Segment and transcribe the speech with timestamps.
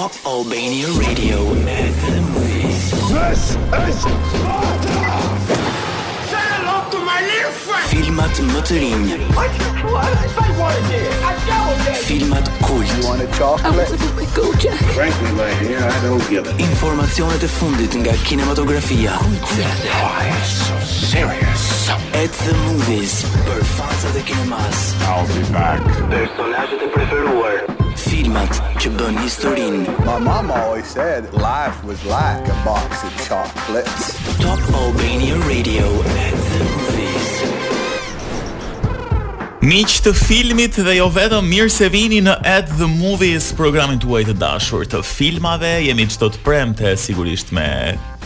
[0.00, 1.36] Top Albania Radio
[1.68, 2.90] at the movies.
[3.12, 4.96] This is Sparta!
[6.24, 7.84] Say hello to my little friend!
[7.92, 9.10] Filmat më të rinj.
[9.36, 9.60] What?
[9.92, 10.08] What?
[10.08, 11.12] I wanted this.
[11.32, 12.00] I double dare.
[12.08, 12.88] Filmat kult.
[12.88, 13.92] You want a chocolate?
[13.92, 14.80] Oh, my go, Jack.
[14.96, 16.56] Frankly, my dear, I don't give it.
[16.70, 19.20] Informacionet e fundit nga kinematografia.
[19.20, 19.68] Kultse.
[19.68, 21.92] Oh, Why so serious?
[22.24, 23.20] At the movies.
[23.52, 24.80] Për fansat e kinemas.
[25.12, 25.84] I'll be back.
[26.16, 27.79] Personazhet e preferuar.
[28.10, 29.74] filmat që bën historin.
[30.06, 34.06] My mama always said life was like a box of chocolates.
[34.42, 37.32] Top Albania Radio and the movies.
[39.60, 44.22] Miq të filmit dhe jo vetëm mirë se vini në At The Movies, programin tuaj
[44.30, 45.70] të dashur të filmave.
[45.84, 47.68] Jemi çdo të premte sigurisht me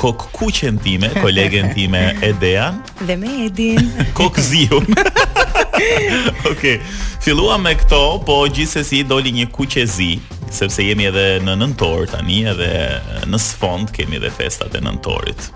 [0.01, 3.93] kok kuqen time, kolegen time Edean dhe me Edin.
[4.17, 4.81] Kokziu.
[4.81, 5.11] Okej.
[6.55, 6.77] Okay.
[7.25, 10.11] Filluam me këto, po gjithsesi doli një kuqezi,
[10.53, 12.69] sepse jemi edhe në nëntor tani edhe
[13.33, 15.47] në sfond kemi edhe festat e nëntorit.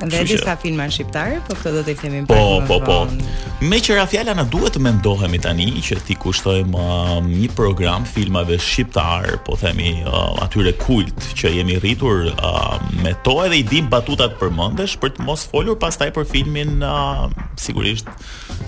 [0.00, 2.70] Dhe disa filma në shqiptare, po këto do të i themi më përgjë po, më
[2.70, 3.66] Po, po, po.
[3.68, 8.56] Me që Rafjala në duhet të mendohemi tani, që ti kushtojmë uh, një program filmave
[8.56, 13.92] shqiptar, po themi uh, atyre kult, që jemi rritur uh, me to edhe i dim
[13.92, 17.28] batutat për mëndesh, për të mos folur pas taj për filmin, uh,
[17.60, 18.08] sigurisht,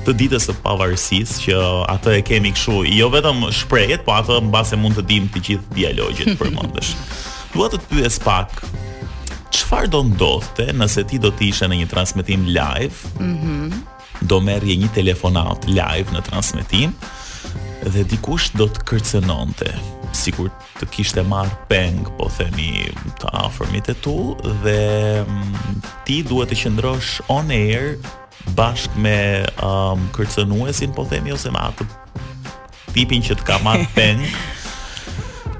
[0.06, 1.58] të ditës së pavarësisë që
[1.94, 5.42] atë e kemi kështu, jo vetëm shprehjet, po atë mbas e mund të dimë të
[5.48, 6.90] gjithë dialogjit përmendesh.
[7.54, 8.62] Dua të pyes pak,
[9.54, 13.14] çfarë do ndodhte nëse ti do të ishe në një transmetim live?
[13.20, 13.88] Mhm.
[14.30, 16.92] Do merrje një telefonat live në transmetim
[17.82, 19.70] dhe dikush do të kërcënonte,
[20.14, 22.86] sikur të kishte marr peng po themi,
[23.18, 24.14] të afërmit të tu
[24.62, 24.78] dhe
[25.24, 27.96] mm, ti duhet të qëndrosh on air
[28.56, 29.18] bashkë me
[29.62, 31.86] um, kërcënuesin, po themi, ose me atë
[32.92, 34.20] tipin që të ka marrë peng,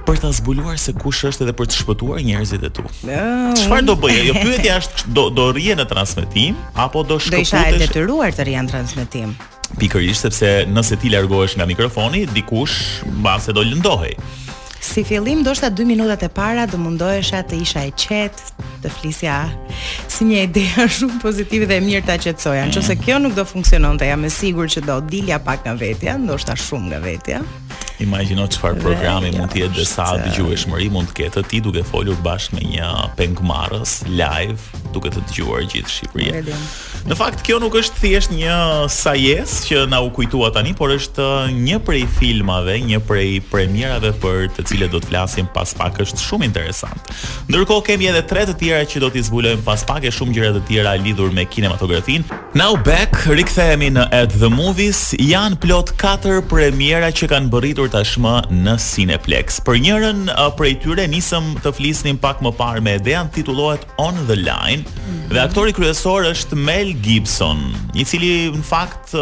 [0.04, 2.84] për ta zbuluar se kush është edhe për të shpëtuar njerëzit e tu.
[3.06, 3.94] Çfarë no.
[3.94, 4.26] do bëje?
[4.28, 7.52] Jo pyetja është do do rrije në transmetim apo do shkëputesh?
[7.52, 9.32] Do isha e detyruar të rrija në transmetim.
[9.80, 14.16] ishtë, sepse nëse ti largohesh nga mikrofoni, dikush mbase do lëndohej.
[14.82, 18.52] Si fillim, shta 2 minutat e para do mundohesha të isha e qetë,
[18.82, 19.36] të flisja
[20.10, 20.64] si një ide
[20.98, 22.66] shumë pozitive dhe e mirë ta qetësoja.
[22.70, 26.56] Nëse kjo nuk do funksiononte, jam e sigurt që do dilja pak nga vetja, ndoshta
[26.68, 27.42] shumë nga vetja.
[28.02, 32.18] Imagjino çfarë programi mund të jetë dhe sa dëgjueshmëri mund të ketë ti duke folur
[32.24, 36.56] bashkë me një pengmarrës live duke të dëgjuar gjithë Shqipërinë.
[37.08, 38.56] Në fakt kjo nuk është thjesht një
[38.92, 41.26] sajes që na u kujtua tani, por është
[41.56, 46.20] një prej filmave, një prej premierave për të cilët do të flasim pas pak është
[46.22, 47.10] shumë interesant.
[47.50, 50.52] Ndërkohë kemi edhe tre të tjera që do t'i zbulojmë pas pak e shumë gjëra
[50.58, 52.22] të tjera lidhur me kinematografin.
[52.58, 55.02] Now back, rikthehemi në At the Movies.
[55.18, 59.62] Janë plot 4 premiera që kanë bërritur tashmë në Cineplex.
[59.66, 60.26] Për njërin
[60.58, 64.81] prej tyre nisëm të flisnim pak më parë me idean titullohet On the Line
[65.32, 67.62] dhe aktori kryesor është Mel Gibson,
[67.98, 69.14] i cili në fakt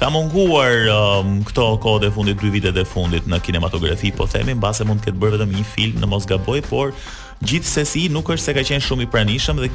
[0.00, 4.56] ka munguar um, këto kohë të fundit, dy vitet e fundit në kinematografi, po themi,
[4.58, 6.94] mbase mund të ketë bërë vetëm një film në Mosgaboj, por
[7.40, 9.70] gjithsesi nuk është se ka qenë shumë i pranishëm dhe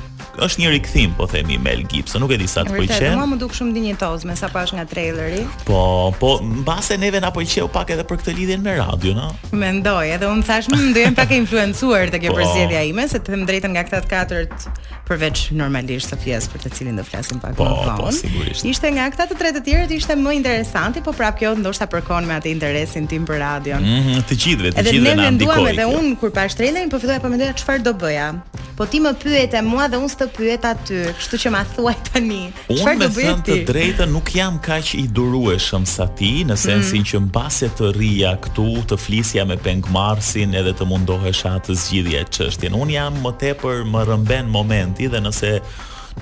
[0.46, 3.06] është një rikthim, po themi Mel Gibson, nuk e di sa të pëlqen.
[3.16, 5.46] Vërtet, më duk shumë dinjitoz me sa pash nga traileri.
[5.66, 9.31] Po, po mbase neve na pëlqeu pak edhe për këtë lidhje me radion, no?
[9.56, 12.42] Mendoj, edhe unë thash më hmm, ndoyen pak e influencuar te kjo po.
[12.42, 14.68] përzgjedhja ime, se të them drejtën nga këta të katërt
[15.06, 18.03] përveç normalisht Sofias për të cilin do flasim pak po, më po, vonë.
[18.03, 18.66] Po, sigurisht.
[18.68, 22.28] Ishte nga këta të tre të tjerët ishte më interesanti, po prapë kjo ndoshta përkon
[22.28, 23.86] me atë interesin tim për radion.
[23.86, 25.30] Mhm, mm të gjithëve, të gjithëve na ndikoi.
[25.30, 28.27] Edhe ne menduam edhe un kur pash trailerin, po filloja po mendoj, çfarë do bëja.
[28.75, 31.95] Po ti më pyet e mua dhe unë s'të pyet aty, kështu që ma thuaj
[32.09, 32.41] tani.
[32.67, 33.29] Çfarë do bëj ti?
[33.31, 37.09] Unë të drejtë nuk jam kaq i durueshëm sa ti, në sensin mm.
[37.13, 42.75] që mbase të rria këtu, të flisja me pengmarsin edhe të mundohesha të zgjidhja çështjen.
[42.81, 45.55] Unë jam më tepër më rëmben momenti dhe nëse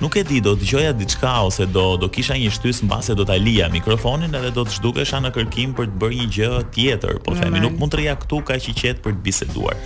[0.00, 3.36] nuk e di, do dëgjoja diçka ose do do kisha një shtys mbase do ta
[3.38, 7.36] lija mikrofonin edhe do të zhdukesha në kërkim për të bërë një gjë tjetër, po
[7.38, 9.78] themi, nuk mund të rija këtu kaq i qetë për të biseduar.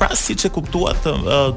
[0.00, 1.04] Pra siç e kuptuat,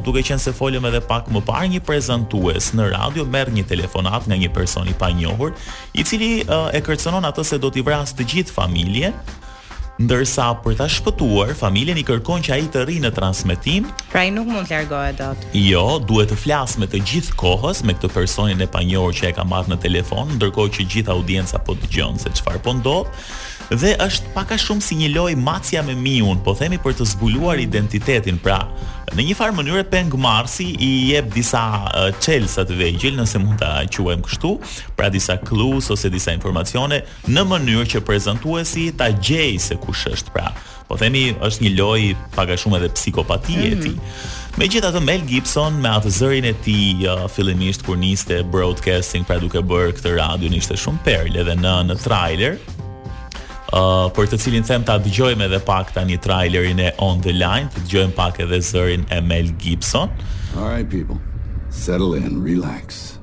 [0.04, 4.28] duke qenë se folëm edhe pak më parë, një prezantues në radio merr një telefonat
[4.28, 5.56] nga një person i panjohur,
[5.96, 9.16] i cili e kërcënon atë se do t'i vrasë të gjithë familjen
[10.02, 13.86] ndërsa për ta shpëtuar familjen i kërkon që ai të rri në transmetim.
[14.10, 15.44] Pra ai nuk mund të largohet dot.
[15.54, 19.36] Jo, duhet të flas me të gjithë kohës me këtë personin e panjohur që e
[19.38, 23.26] ka marrë në telefon, ndërkohë që gjithë audienca po dëgjon se çfarë po ndodh
[23.80, 27.08] dhe është pak a shumë si një lojë macia me miun, po themi për të
[27.14, 28.38] zbuluar identitetin.
[28.44, 28.58] Pra,
[29.16, 31.62] në një farë mënyrë Peng Marsi i jep disa
[32.22, 34.54] çelësa uh, të vegjël, nëse mund ta quajmë kështu,
[34.98, 40.34] pra disa clues ose disa informacione në mënyrë që prezantuesi ta gjejë se kush është.
[40.36, 40.50] Pra,
[40.90, 43.84] po themi është një lojë pak a shumë edhe psikopati e mhm.
[43.88, 44.40] tij.
[44.54, 46.80] Me gjithë Mel Gibson, me atë zërin e ti,
[47.10, 51.76] uh, fillimisht kur niste broadcasting, pra duke bërë këtë radio, ishte shumë perle dhe në,
[51.90, 52.60] në trailer,
[53.74, 57.72] Uh, për të cilin them ta dëgjojmë edhe pak tani trailerin e On The Line,
[57.74, 60.12] të dëgjojmë pak edhe zërin e Mel Gibson.
[60.56, 61.18] All right people.
[61.72, 63.18] Settle in, relax.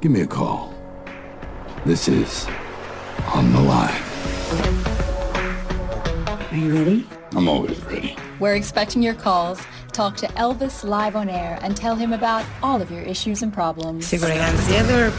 [0.00, 0.70] Give me a call.
[1.84, 2.46] This is
[3.34, 4.04] On The Line.
[6.52, 7.04] Are you ready?
[7.34, 8.14] I'm always ready.
[8.38, 9.58] We're expecting your calls.
[9.90, 13.52] Talk to Elvis live on air and tell him about all of your issues and
[13.52, 14.06] problems.
[14.06, 15.10] Sigur janë të dhëhur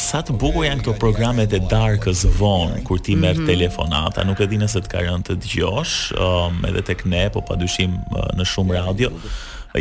[0.01, 3.53] sa të bukur janë këto programet e darkës vonë kur ti merr mm -hmm.
[3.53, 7.41] telefonata, nuk e di nëse të ka rënë të dëgjosh, um, edhe tek ne, po
[7.41, 7.91] padyshim
[8.37, 9.09] në shumë radio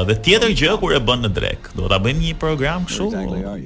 [0.08, 1.68] dhe tjetër gjë kur e bën në drek.
[1.76, 3.08] Do ta bëjmë një program kështu.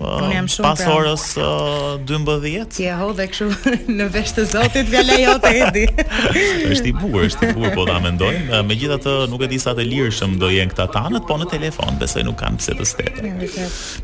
[0.01, 0.31] Uh,
[0.63, 2.67] pas pra- orës uh, 12.
[2.75, 3.47] Ti e kështu
[3.99, 5.85] në vesh të Zotit fjala te Edi.
[6.75, 8.33] është i bukur, është i bukur po ta mendoj.
[8.67, 12.25] Megjithatë nuk e di sa të lirshëm do jenë këta tanët, po në telefon besoj
[12.27, 13.35] nuk kanë pse të stetë.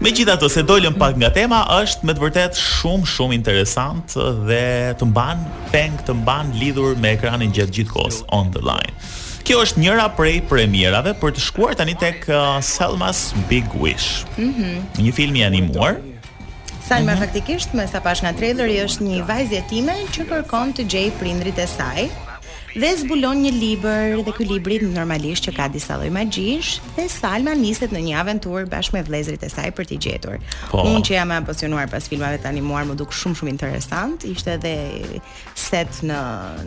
[0.04, 4.16] Megjithatë se dolëm pak nga tema, është me të vërtet shumë shumë interesant
[4.48, 4.62] dhe
[5.00, 5.42] të mban
[5.75, 8.94] peng, të mban lidhur me ekranin gjatë gjithkohës on the line.
[9.46, 14.25] Kjo është njëra prej premierave për të shkuar tani tek uh, Selma's Big Wish.
[14.37, 14.50] Mhm.
[14.70, 15.96] Mm një film i animuar.
[16.87, 17.19] Sa mm -hmm.
[17.22, 21.66] faktikisht, më sapash nga traileri është një vajzë hetime që kërkon të gjejë prindrit e
[21.66, 22.08] saj.
[22.70, 27.50] Dhe zbulon një libër dhe ky libër normalisht që ka disa lloj magjish dhe Salma
[27.58, 30.37] niset në një aventurë bashkë me vëllezrit e saj për t'i gjetur.
[30.70, 30.84] Po.
[30.87, 34.22] Unë që jam e apasionuar pas filmave të animuar më duk shumë shumë interesant.
[34.28, 34.75] Ishte edhe
[35.58, 36.20] set në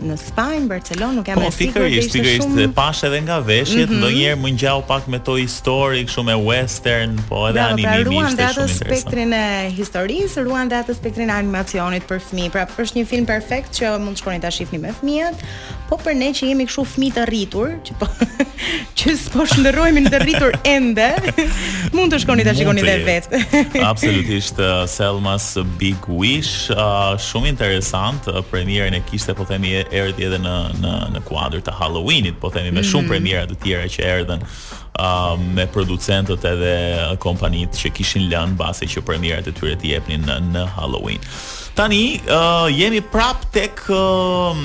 [0.09, 2.67] në Spanjë, Barcelonë, nuk jam po, e sigurt se ishte shumë.
[2.75, 4.03] Pash edhe nga veshjet, mhm.
[4.03, 4.47] ndonjëherë mm -hmm.
[4.47, 7.87] më ngjau pak me to histori, kështu me western, po edhe da, pra, animi.
[7.87, 8.59] shumë interesant.
[8.59, 9.47] ruan datë spektrin e
[9.79, 12.51] historisë, ruan datë spektrin e animacionit për fëmijë.
[12.51, 15.37] Pra, është një film perfekt që mund të shkoni ta shihni me fëmijët
[15.93, 18.07] po për ne që jemi këtu fëmijë të rritur, që po
[18.97, 21.09] që s'po shndërrohemi në të rritur ende,
[21.95, 23.41] mund të shkoni ta shikoni dhe vetë.
[23.91, 30.41] Absolutisht uh, Selma's Big Wish, uh, shumë interesant, uh, e kishte po themi erdhi edhe
[30.41, 34.03] në në në kuadër të Halloweenit, po themi me mm shumë premiera të tjera që
[34.15, 34.41] erdhën
[35.01, 36.75] um, me producentët edhe
[37.23, 41.21] kompanitë që kishin lënë base që premierat e tyre të jepnin në, në Halloween.
[41.73, 44.59] Tani uh, jemi prap tek uh,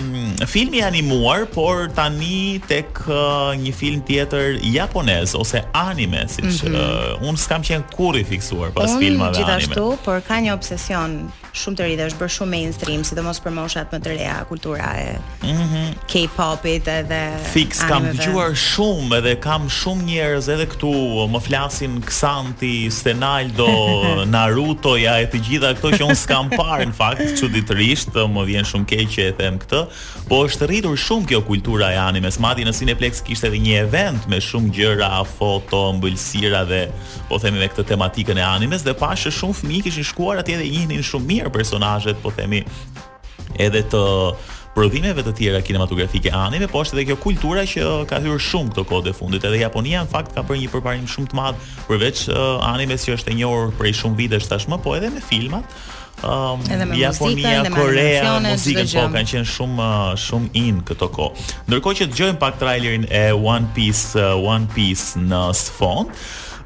[0.51, 6.77] filmi animuar, por tani tek uh, një film tjetër japonez ose anime, siç mm -hmm.
[7.23, 9.39] uh, un s'kam qenë kurrë i fiksuar pas un, filmave anime.
[9.45, 13.51] Gjithashtu, por ka një obsesion shumë të ri dhe është bërë shumë mainstream, sidomos për
[13.51, 15.11] moshat më të reja, kultura e
[15.47, 15.89] mm -hmm.
[16.13, 17.23] K-popit edhe
[17.53, 20.91] Fix kam dëgjuar shumë edhe kam shumë një njerëz edhe këtu
[21.31, 23.69] më flasin Xanti, Stenaldo,
[24.33, 28.67] Naruto, ja e të gjitha këto që un s'kam parë në fakt, çuditërisht, më vjen
[28.73, 29.83] shumë keq që e them këtë,
[30.31, 32.41] po është rritur shumë kjo kultura e animes.
[32.43, 36.83] Madje në Cineplex kishte edhe një event me shumë gjëra, foto, mbëlsira dhe
[37.31, 40.71] po themi me këtë tematikën e animes dhe pashë shumë fëmijë kishin shkuar atje dhe
[40.77, 42.65] njihnin shumë mirë personazhet, po themi
[43.59, 44.03] edhe të
[44.79, 48.85] prodhimeve të tjera kinematografike anime, po është edhe kjo kultura që ka hyrë shumë këto
[48.87, 49.47] kohë të fundit.
[49.49, 52.23] Edhe Japonia në fakt ka bërë një përparim shumë të madh përveç
[52.69, 55.67] animes që është e njohur prej shumë vitesh tashmë, po edhe me filmat.
[56.23, 59.89] Um, edhe me Japonia, muzika, Korea, muzikën po kanë qenë shumë
[60.29, 61.49] shumë in këto kohë.
[61.73, 64.15] Ndërkohë që dëgjojmë pak trailerin e One Piece,
[64.51, 66.15] One Piece në sfond,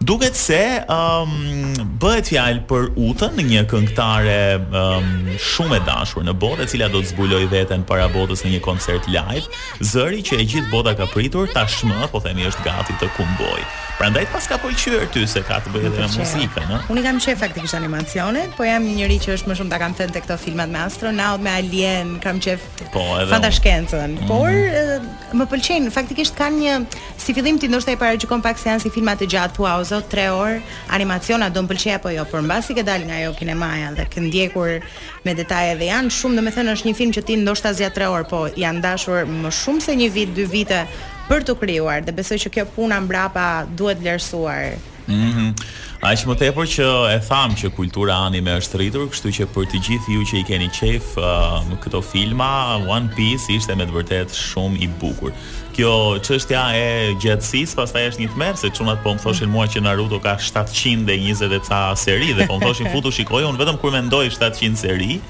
[0.05, 0.59] Duket se
[0.91, 6.89] um, bëhet fjalë për utën një këngëtare um, shumë e dashur në botë, e cila
[6.91, 9.45] do të zbulojë veten para botës në një koncert live.
[9.85, 13.63] Zëri që e gjithë bota ka pritur tashmë, po themi është gati të kumboj.
[14.01, 16.89] Prandaj pas ka pëlqyer ty se ka të bëjë edhe me muzikën, ëh.
[16.91, 19.95] Unë kam qejf faktikisht animacionet, po jam një njerëz që është më shumë ta kam
[19.95, 24.27] thënë tek këto filmat me astronaut, me alien, kam qejf po, fantaskencën, mm -hmm.
[24.27, 25.05] por eh,
[25.39, 26.75] më pëlqejnë faktikisht kanë një
[27.23, 30.61] si fillim ti ndoshta e paraqiton pak seancë filma të gjatë, thua sot tre orë
[30.97, 34.81] animaciona do mpëlqej apo jo, por mbasi ke dal nga ajo kinemaja dhe ke ndjekur
[35.25, 38.27] me detaje dhe janë shumë, domethënë është një film që ti ndoshta zgjat tre orë,
[38.33, 40.81] po janë dashur më shumë se një vit, dy vite
[41.29, 44.79] për të krijuar dhe besoj që kjo puna mbrapa duhet vlerësuar
[45.09, 45.51] Mhm.
[45.57, 45.71] Mm
[46.03, 49.67] A është më tepër që e tham që kultura anime është rritur, kështu që për
[49.71, 52.49] të gjithë ju që i keni qef uh, më këto filma,
[52.91, 55.31] One Piece ishte me të vërtet shumë i bukur.
[55.77, 55.93] Kjo
[56.27, 56.89] qështja e
[57.23, 60.19] gjëtsis, pas taj është një të merë, se qënat po më thoshin mua që Naruto
[60.27, 64.27] ka 720 ca seri, dhe po më thoshin futu shikojë, unë vetëm kur me ndoj
[64.41, 65.21] 700 seri,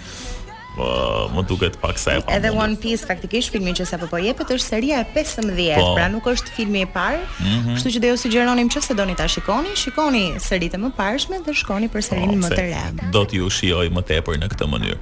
[0.77, 0.89] po
[1.33, 4.65] më duket pak sa e Edhe One Piece faktikisht filmi që sapo po jepet është
[4.65, 7.21] seria e 15, po, pra nuk është filmi i parë.
[7.41, 7.77] Mm -hmm.
[7.77, 11.55] Kështu që do ju sugjeronim që se doni ta shikoni, shikoni seritë më parëshme dhe
[11.55, 13.11] shkoni për serinë po, më të re.
[13.13, 14.99] Do t'ju shijoj më tepër në këtë mënyrë.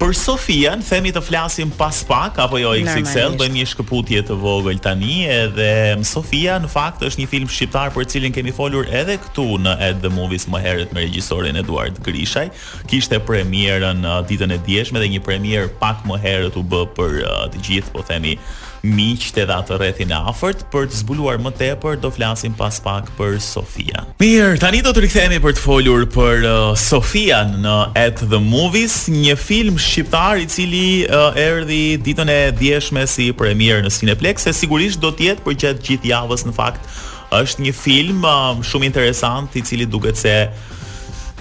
[0.00, 4.78] Për Sofian, themi të flasim pas pak apo jo XXL, bëjmë një shkëputje të vogël
[4.80, 9.58] tani edhe Sofia në fakt është një film shqiptar për cilin kemi folur edhe këtu
[9.58, 12.48] në At the Movies më herët me regjisorin Eduard Grishaj.
[12.88, 14.58] Kishte premierën uh, ditën e
[14.92, 18.36] me dhe një premier pak më herët u bë për uh, të gjithë, po themi,
[18.80, 23.10] miqtë edhe atë rrethin e afërt për të zbuluar më tepër do flasim pas pak
[23.18, 24.06] për Sofia.
[24.22, 29.02] Mirë, tani do të rikthehemi për të folur për uh, Sofia në At the Movies,
[29.12, 34.56] një film shqiptar i cili uh, erdhi ditën e djeshme si premier në Cineplex, e
[34.56, 36.88] sigurisht do të jetë për gjatë gjithë javës në fakt
[37.36, 40.34] është një film uh, shumë interesant i cili duket se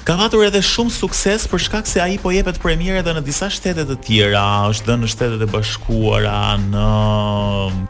[0.08, 3.50] Ka patur edhe shumë sukses për shkak se ai po jepet premierë edhe në disa
[3.51, 6.86] shtete të tjera, është dhënë në Shtetet e Bashkuara, në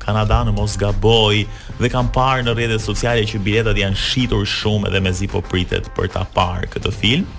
[0.03, 1.43] Kanada, në Mosgaboj
[1.79, 5.91] dhe kam parë në rrjetet sociale që biletat janë shitur shumë edhe mezi po pritet
[5.97, 7.29] për ta parë këtë film.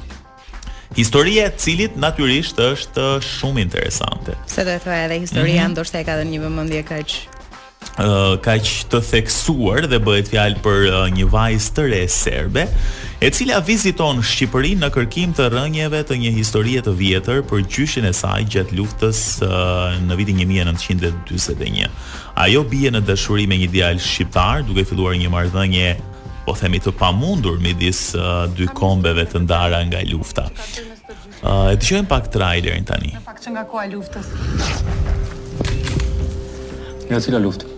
[0.96, 4.38] Historia e cilit natyrisht është shumë interesante.
[4.50, 7.18] Se do të thoya edhe historia mm ndoshta e ka dhënë një vëmendje kaq
[7.98, 12.66] ë kaq të theksuar dhe bëhet fjalë për një vajzë të re serbe
[13.20, 18.06] e cila viziton Shqipërinë në kërkim të rënjeve të një historie të vjetër për gjyshin
[18.08, 21.92] e saj gjatë luftës uh, në vitin 1941.
[22.40, 25.90] Ajo bie në dashuri me një djalë shqiptar, duke filluar një marrëdhënie
[26.46, 30.46] po themi të pamundur midis uh, dy kombeve të ndara nga lufta.
[31.44, 33.12] Uh, e të qojmë pak trailerin tani.
[33.18, 34.32] Në pak që nga koha luftës.
[37.10, 37.76] Nga cila luftë?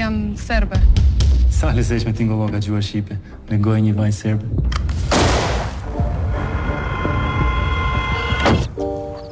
[0.00, 0.80] Jam serbe.
[1.52, 3.16] Sa le se ishme tingo loga gjua Shqipe,
[3.52, 4.44] në gojë një vaj serbe.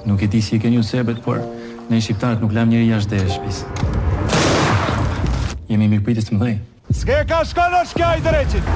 [0.05, 1.39] Nuk e ti si e ke një serbet, por
[1.89, 3.59] ne shqiptarët nuk lam njëri jashtë dhe e shpis.
[5.73, 6.57] Jemi mirë pritës të mëdhej.
[7.01, 8.67] Ske ka shko në shkja i dreqit!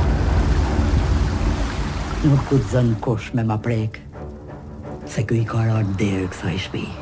[2.25, 3.95] Nuk të zënë kosh me ma prek,
[5.05, 6.99] se kjo i ka rarë dhe e kësa i shpijë.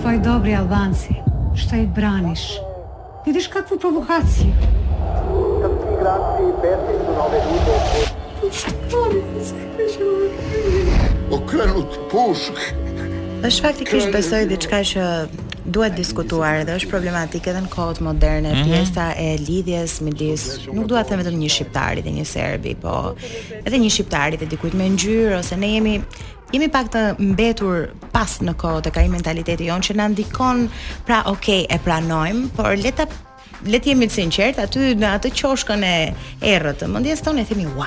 [0.00, 1.08] Tvoj dobri Albanci,
[1.54, 2.38] što i braniš?
[3.26, 4.52] Vidiš kakvu provokaciju?
[4.52, 8.06] Srpski granci i pesmi su nove ljude.
[8.56, 10.00] Što mi se kreće
[11.30, 11.98] Okrenut
[14.12, 15.26] besoj diçka që
[15.64, 18.64] duhet diskutuar dhe është problematike edhe në kohët moderne mm -hmm.
[18.64, 23.14] pjesa e lidhjes midis nuk dua të them vetëm një shqiptari dhe një serbi, po
[23.64, 26.00] edhe një shqiptari dhe dikujt me ngjyrë ose ne jemi
[26.52, 30.64] jemi pak të mbetur pas në kohë të kaj mentaliteti jonë që në ndikon
[31.06, 33.06] pra okej okay, e pranojmë, por leta
[33.70, 35.96] le të jemi të sinqert, aty në atë qoshkën e
[36.52, 37.86] errët, të mendjes tonë e themi wow.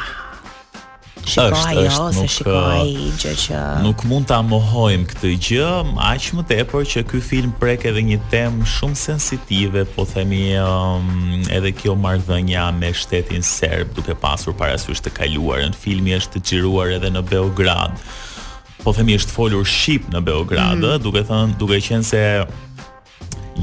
[1.24, 5.70] Shikoj ajo, është, se shikoj uh, gjë që nuk mund ta mohojmë këtë gjë,
[6.08, 11.46] aq më tepër që ky film prek edhe një temë shumë sensitive, po themi um,
[11.48, 15.72] edhe kjo marrëdhënia me shtetin serb duke pasur parasysh të kaluarën.
[15.79, 17.96] Filmi është të xhiruar edhe në Beograd
[18.83, 21.01] po themi është folur shqip në Beogradë, mm.
[21.05, 22.23] duke thënë, duke qenë se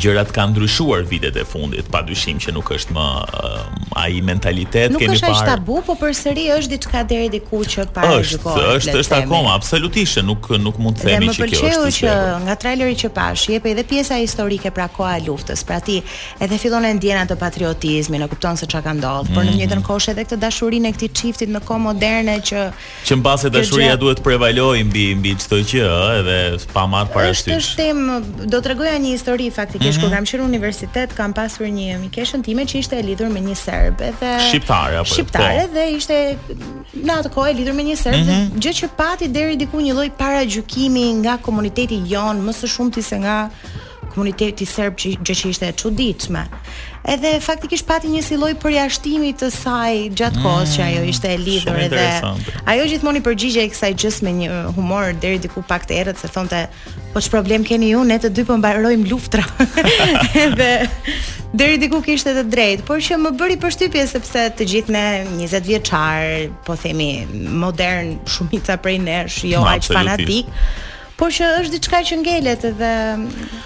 [0.00, 3.56] gjërat kanë ndryshuar vitet e fundit, padyshim që nuk është më uh,
[4.00, 5.32] ai mentalitet nuk kemi parë.
[5.32, 8.24] Nuk është tabu, po përsëri është diçka deri diku që pa rregull.
[8.24, 11.60] Është, është, është, është akoma, absolutisht nuk nuk mund të themi që kjo është.
[11.60, 15.64] Ne pëlqeu që nga traileri që pash, jep edhe pjesa historike pra koha e luftës.
[15.68, 15.98] Pra ti
[16.46, 19.36] edhe fillon e ndjen atë patriotizmi, e kupton se çka ka ndodhur, mm.
[19.36, 19.58] por në mhm.
[19.58, 22.64] një tjetër kohë edhe këtë dashurinë e këtij çiftit në kohë moderne që
[23.08, 26.38] që mbase dashuria duhet të prevalojë mbi mbi çdo gjë, edhe
[26.72, 27.52] pa marr parasysh.
[27.58, 28.06] Është tim,
[28.52, 30.00] do t'rregoja një histori fakti Mm -hmm.
[30.02, 30.16] Kur mhm.
[30.16, 33.56] kam qenë në universitet kam pasur një mikeshën time që ishte e lidhur me një
[33.64, 35.14] serb edhe shqiptare apo jo?
[35.14, 35.74] shqiptare po.
[35.74, 36.16] dhe ishte
[37.08, 38.28] në atë kohë e lidhur me një serb mm -hmm.
[38.28, 38.58] dhe mhm.
[38.64, 43.16] gjë që pati deri diku një lloj paragjykimi nga komuniteti jon më së shumti se
[43.24, 43.38] nga
[44.10, 46.42] komuniteti serb që gjë që ishte e çuditshme.
[47.10, 51.30] Edhe faktikisht pati një si lloj përjashtimi të saj gjatë mm, kohës që ajo ishte
[51.32, 52.02] e lidhur edhe.
[52.68, 56.20] Ajo gjithmonë i përgjigjej kësaj gjës me një uh, humor deri diku pak të errët
[56.20, 56.60] se thonte
[57.14, 59.46] po ç'problem keni ju ne të dy po mbarojmë luftra.
[60.44, 60.68] edhe
[61.62, 65.06] deri diku kishte të drejtë, por që më bëri përshtypje sepse të gjithë ne
[65.40, 66.28] 20 vjeçar,
[66.68, 67.12] po themi
[67.64, 70.52] modern shumica prej nesh, jo aq fanatik.
[71.20, 72.90] Por që është diçka që ngelet edhe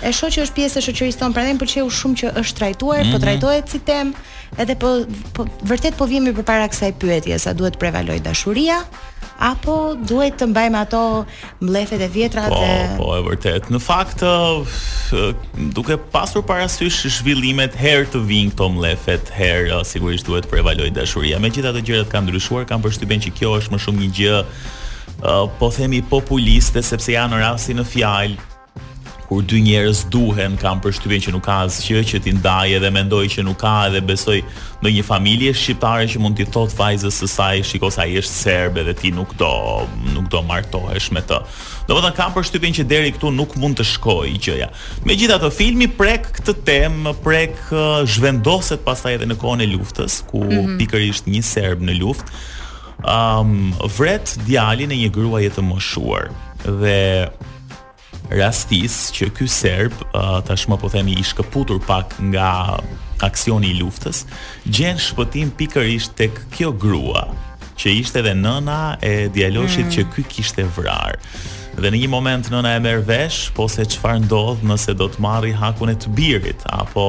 [0.02, 2.98] e shoh që është pjesë e shoqërisë tonë, prandaj më pëlqeu shumë që është trajtuar,
[2.98, 3.12] mm -hmm.
[3.14, 3.24] po mhm.
[3.26, 4.12] trajtohet si temë,
[4.62, 4.88] edhe po,
[5.36, 8.80] po vërtet po vjen përpara kësaj pyetje sa duhet prevaloj dashuria
[9.50, 9.74] apo
[10.10, 11.00] duhet të mbajmë ato
[11.60, 13.62] mbledhjet e vjetra po, dhe Po, po e vërtet.
[13.74, 14.20] Në fakt
[15.74, 21.38] duke pasur parasysh zhvillimet herë të vinë këto mbledhjet, herë sigurisht duhet prevaloj dashuria.
[21.42, 24.36] Megjithatë gjërat kanë ndryshuar, kanë përshtypën që kjo është më shumë një gjë
[25.58, 28.50] po themi populiste sepse janë rasti në fjalë
[29.24, 33.22] kur dy njerëz duhen kanë përshtypjen që nuk ka asgjë që t'i ndajë edhe mendoj
[33.32, 34.34] që nuk ka edhe besoj
[34.84, 38.34] në një familje shqiptare që mund t'i thot fajzës së saj shikoj se ai është
[38.36, 39.48] serb edhe ti nuk do
[40.12, 41.40] nuk do martohesh me të.
[41.88, 44.68] Domethënë kanë përshtypjen që deri këtu nuk mund të shkojë gjëja.
[45.08, 47.56] Megjithatë filmi prek këtë temë, prek
[48.04, 50.76] zhvendoset pastaj edhe në kohën e luftës ku mm -hmm.
[50.82, 52.44] pikërisht një serb në luftë
[53.04, 56.30] um, vret djalin e një gruaje të moshuar
[56.64, 57.28] dhe
[58.34, 62.78] rastis që ky serb uh, tashmë po themi i shkëputur pak nga
[63.24, 64.24] aksioni i luftës
[64.64, 67.26] gjen shpëtim pikërisht tek kjo grua
[67.80, 69.92] që ishte edhe nëna e djaloshit mm.
[69.96, 71.16] që ky kishte vrarë.
[71.74, 75.24] Dhe në një moment nëna e merr vesh, po se çfarë ndodh nëse do të
[75.24, 77.02] marri hakun e të birit apo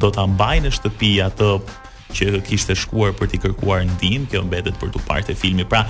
[0.00, 1.50] do ta mbajë në shtëpi atë
[2.14, 5.66] që kishte shkuar për t'i kërkuar ndihmë, kjo mbetet për t'u parë te filmi.
[5.68, 5.82] Pra,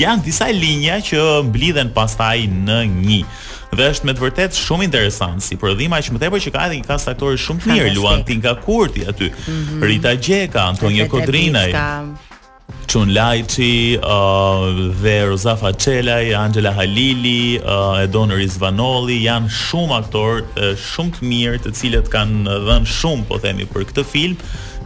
[0.00, 3.20] janë disa linja që mblidhen pastaj në një.
[3.76, 6.78] Dhe është me të vërtet shumë interesant si prodhima që më tepër që ka edhe
[6.80, 9.82] një kast aktorë shumë të mirë, Luan Tinka Kurti aty, mm -hmm.
[9.84, 11.72] Rita Gjeka, Antonio Kodrinaj,
[12.90, 20.74] Chun Lajqi, uh, dhe Rozafa Qelaj, Angela Halili, uh, Edon Rizvanolli janë shumë aktorë, uh,
[20.92, 24.36] shumë të mirë të cilët kanë dhënë shumë, po themi, për këtë film,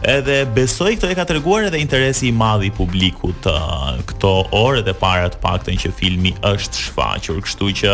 [0.01, 4.79] Edhe besoj këto e ka treguar edhe interesi i madh i publikut uh, këto orë
[4.81, 7.91] edhe para të paktën që filmi është shfaqur, kështu që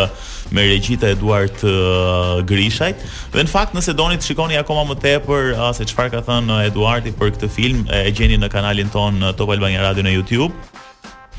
[0.55, 2.93] me regjita Eduard uh, Grishaj.
[3.35, 6.61] Dhe në fakt nëse doni të shikoni akoma më tepër uh, se çfarë ka thënë
[6.69, 10.53] Eduardi për këtë film, e gjeni në kanalin ton Top Albania Radio në YouTube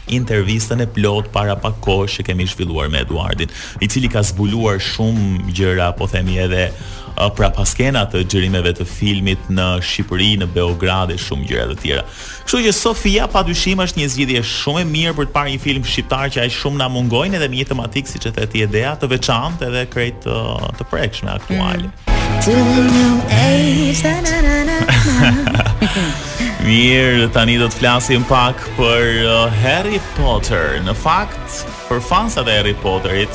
[0.08, 3.50] intervistën e plot para pak kohë që kemi zhvilluar me Eduardin,
[3.84, 6.68] i cili ka zbuluar shumë gjëra, po themi edhe
[7.34, 12.04] pra paskena të gjërimeve të filmit në Shqipëri, në Beograd e shumë gjëra të tjera.
[12.46, 15.88] Kështu që Sofia padyshim është një zgjidhje shumë e mirë për të parë një film
[15.88, 18.94] shqiptar që ai shumë na mungojnë edhe me një tematik siç e the ti idea
[19.02, 20.38] të veçantë edhe krejt të,
[20.78, 21.90] të prekshme aktuale.
[25.18, 26.18] Mm.
[26.62, 30.76] Mirë, tani do të flasim pak për uh, Harry Potter.
[30.86, 33.32] Në fakt, për fansat e Harry Potterit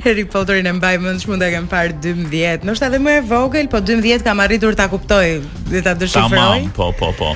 [0.03, 2.67] Harry Potterin e mbaj mend shumë dhe kam parë 12.
[2.67, 5.23] Nështë edhe më e vogël, po 12 kam arritur ta kuptoj
[5.71, 6.31] dhe ta dëshifroj.
[6.35, 7.31] Tamam, po, po, po.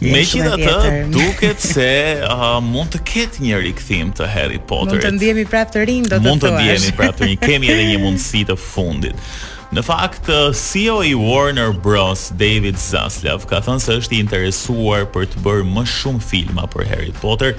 [0.00, 1.84] Me qita të duket se
[2.24, 6.06] uh, mund të ketë një rikëthim të Harry Potterit Mund të ndihemi prap të rinj,
[6.08, 9.32] do të thua Mund të ndihemi prap të rinj, kemi edhe një mundësi të fundit
[9.70, 12.24] Në fakt, eh, CEO i Warner Bros.
[12.40, 16.88] David Zaslav ka thënë se është i interesuar për të bërë më shumë filma për
[16.90, 17.52] Harry Potter,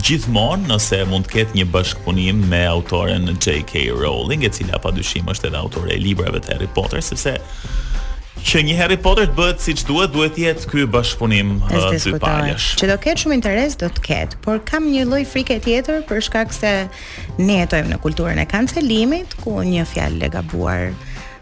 [0.00, 3.82] gjithmonë nëse mund të ketë një bashkëpunim me autoren J.K.
[4.00, 7.36] Rowling, e cila pa dyshim është edhe autore e librave të Harry Potter, sepse
[8.44, 12.14] që një Harry Potter të bëhet siç duhet, duhet të jetë ky bashkëpunim uh, dy
[12.22, 12.68] palësh.
[12.80, 16.22] Që do ketë shumë interes, do të ketë, por kam një lloj frike tjetër për
[16.28, 16.72] shkak se
[17.40, 20.90] ne jetojmë në kulturën e kancelimit, ku një fjalë e gabuar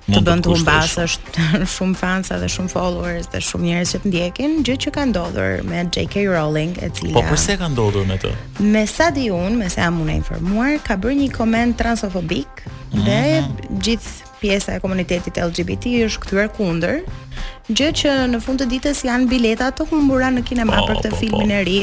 [0.06, 3.98] Të bën në të mbasë është shumë fansa dhe shumë followers dhe shumë njerës që
[4.04, 6.20] të ndjekin Gjë që ka ndodhur me J.K.
[6.30, 8.30] Rowling e cila Po përse ka ndodhur me të?
[8.70, 13.02] Me sa di unë, me sa mune informuar, ka bërë një komend transofobik mm -hmm.
[13.10, 13.82] Dhe mhm.
[13.82, 17.00] gjithë pjesa e komunitetit LGBT është kthyer kundër,
[17.68, 21.10] gjë që në fund të ditës janë bileta të humbura në kinema po, për këtë
[21.10, 21.76] po, po, filmin e ri.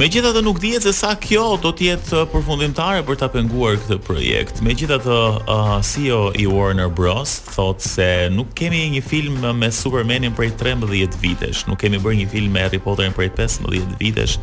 [0.00, 4.00] Megjithatë nuk dihet se sa kjo do të jetë uh, përfundimtare për ta penguar këtë
[4.08, 4.62] projekt.
[4.66, 10.54] Megjithatë uh, CEO i Warner Bros thotë se nuk kemi një film me Supermanin prej
[10.60, 14.38] 13 vitesh, nuk kemi bërë një film me Harry Potterin prej 15 vitesh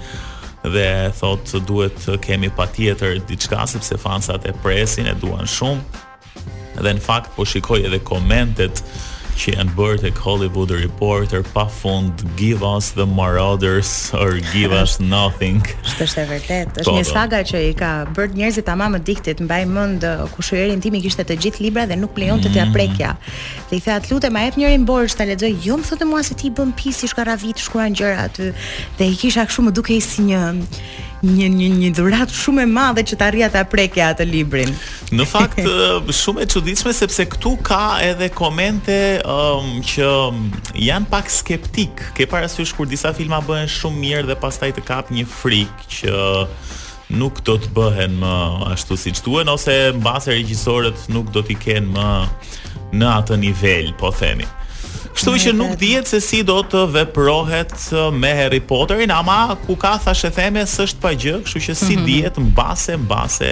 [0.60, 6.04] dhe thotë duhet kemi patjetër diçka sepse fansat e presin e duan shumë
[6.84, 8.84] dhe në fakt po shikoj edhe komentet
[9.40, 14.98] që janë bërë tek Hollywood Reporter pa fund give us the marauders or give us
[15.00, 15.62] nothing.
[15.88, 16.74] Është është e vërtet.
[16.74, 17.14] Po, është një po.
[17.16, 21.04] saga që i ka bërë njerëzit tamam të diktit, mbaj mend uh, kushërin tim i
[21.06, 22.76] kishte të gjithë libra dhe nuk lejon të t'ia mhm.
[22.76, 23.14] prekja.
[23.70, 25.54] Dhe i thatë lutem a jep njërin borxh ta lexoj.
[25.64, 28.52] Jo më thotë mua se ti bën pisi shkaravit shkruan gjëra aty.
[29.00, 30.44] Dhe i kisha kështu më dukej si një
[31.24, 34.72] një një një dhuratë shumë e madhe që të arrija ta prekja atë librin.
[35.16, 35.60] Në fakt
[36.20, 40.10] shumë e çuditshme sepse këtu ka edhe komente um, që
[40.80, 42.04] janë pak skeptik.
[42.16, 46.16] Ke parasysh kur disa filma bëhen shumë mirë dhe pastaj të kap një frikë që
[47.20, 48.34] nuk do të bëhen më
[48.76, 52.10] ashtu siç duhen ose mbase regjisorët nuk do t'i kenë më
[53.00, 54.46] në atë nivel, po themi.
[55.16, 59.76] Kështu që nuk dihet se si do të veprohet uh, me Harry Potterin, ama ku
[59.80, 62.06] ka thashë theme s'është pa gjë, kështu që si mm -hmm.
[62.10, 63.52] dihet mbase mbase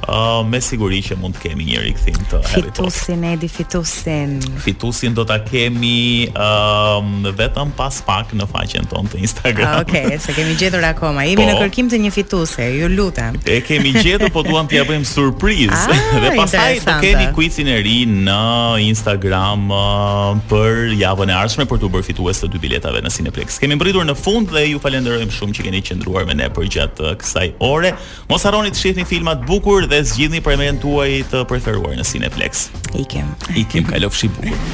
[0.00, 2.76] ë uh, me siguri që mund të kemi një rikthim të Harry Potterit.
[2.76, 4.30] Fitusin Edi Fitusin.
[4.64, 9.80] Fitusin do ta kemi ë um, uh, vetëm pas pak në faqen tonë të Instagram.
[9.82, 11.24] Okej, ah, okay, se kemi gjetur akoma.
[11.24, 13.36] Jemi po, në kërkim të një fituse, ju lutem.
[13.46, 15.84] E kemi gjetur, po duam t'ia bëjmë surprizë.
[15.96, 17.98] Ah, dhe pastaj do kemi quizin e ri
[18.28, 18.40] në
[18.90, 23.12] Instagram uh, për për javën e ardhshme për të bërë fitues të dy biletave në
[23.12, 23.58] Cineplex.
[23.60, 27.10] Kemi mbritur në fund dhe ju falenderojmë shumë që keni qëndruar me ne për gjatë
[27.10, 27.92] uh, kësaj ore.
[28.32, 32.68] Mos harroni të shihni filma të bukur dhe zgjidhni premierën tuaj të preferuar në Cineplex.
[33.04, 33.28] Ikem.
[33.64, 34.68] Ikem kalofshi bukur.